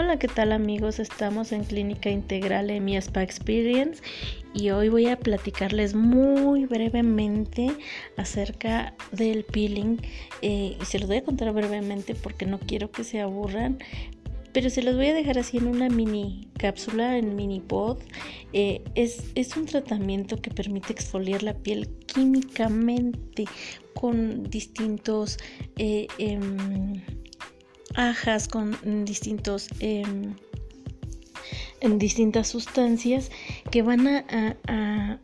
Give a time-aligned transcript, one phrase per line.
[0.00, 1.00] Hola, ¿qué tal amigos?
[1.00, 4.00] Estamos en Clínica Integral EMI Spa Experience
[4.54, 7.72] y hoy voy a platicarles muy brevemente
[8.16, 9.96] acerca del peeling
[10.40, 13.78] eh, se los voy a contar brevemente porque no quiero que se aburran
[14.52, 17.98] pero se los voy a dejar así en una mini cápsula, en mini pod.
[18.52, 23.44] Eh, es, es, un tratamiento que permite exfoliar la piel químicamente
[23.94, 25.38] con distintos
[25.76, 27.02] eh, em,
[27.94, 30.34] ajas con distintos em,
[31.80, 33.30] en distintas sustancias
[33.70, 35.18] que van a,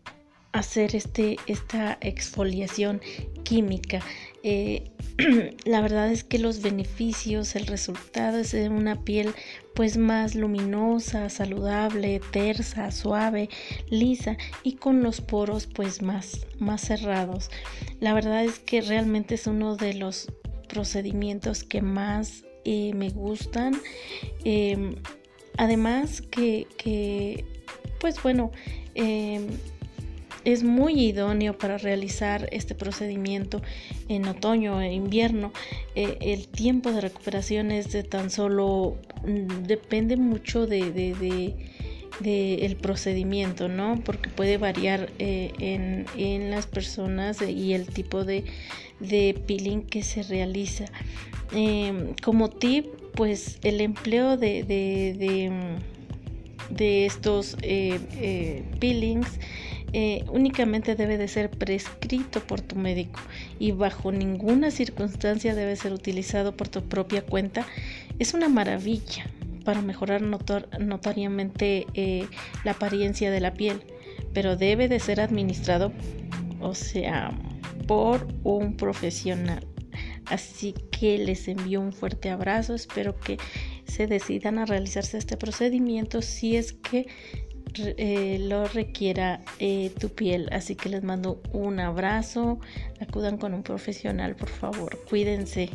[0.52, 3.00] hacer este, esta exfoliación
[3.42, 4.00] química.
[4.44, 4.92] Eh,
[5.64, 9.34] la verdad es que los beneficios, el resultado es de una piel
[9.74, 13.48] pues más luminosa, saludable, tersa, suave,
[13.90, 17.50] lisa y con los poros pues más, más cerrados.
[17.98, 20.30] La verdad es que realmente es uno de los
[20.68, 23.74] procedimientos que más eh, me gustan.
[24.44, 24.96] Em,
[25.56, 27.44] además que,
[28.00, 28.50] pues bueno,
[28.94, 29.48] em,
[30.44, 33.62] es muy idóneo para realizar este procedimiento
[34.08, 35.52] en otoño, en invierno.
[35.94, 41.54] Eh, el tiempo de recuperación es de tan solo, mm, depende mucho de,
[42.22, 44.00] el procedimiento, ¿no?
[44.04, 48.44] Porque puede variar eh, en, en, las personas y el tipo de,
[49.00, 50.86] de peeling que se realiza.
[51.52, 55.78] Em, como tip, pues el empleo de, de,
[56.70, 59.28] de, estos eh, eh, peelings
[59.92, 63.20] eh, únicamente debe de ser prescrito por tu médico
[63.60, 67.64] y bajo ninguna circunstancia debe ser utilizado por tu propia cuenta.
[68.18, 69.26] Es una maravilla
[69.64, 71.86] para mejorar notoriamente
[72.64, 73.82] la apariencia de la piel,
[74.32, 75.92] pero debe de ser administrado,
[76.60, 77.32] o sea,
[77.86, 79.66] por un profesional.
[80.26, 82.74] Así que les envío un fuerte abrazo.
[82.74, 83.38] Espero que
[83.84, 87.06] se decidan a realizarse este procedimiento si es que
[87.76, 90.48] eh, lo requiera eh, tu piel.
[90.52, 92.58] Así que les mando un abrazo.
[93.00, 94.98] Acudan con un profesional, por favor.
[95.08, 95.70] Cuídense.